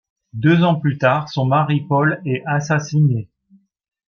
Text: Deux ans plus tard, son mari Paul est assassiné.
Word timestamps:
Deux 0.33 0.63
ans 0.63 0.79
plus 0.79 0.97
tard, 0.97 1.29
son 1.29 1.45
mari 1.45 1.81
Paul 1.87 2.23
est 2.25 2.41
assassiné. 2.47 3.29